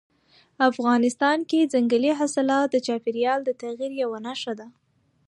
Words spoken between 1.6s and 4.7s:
ځنګلي حاصلات د چاپېریال د تغیر یوه نښه ده.